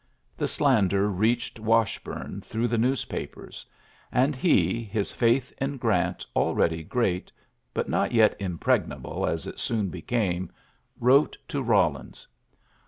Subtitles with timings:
[0.01, 0.03] '^
[0.35, 3.67] The slander reached ashbume through the newspapers;
[4.11, 7.31] i he, his faith in Grant already great,
[7.71, 10.47] b not yet impregnable as it soon be ne,
[10.99, 12.25] wrote to Eawlins.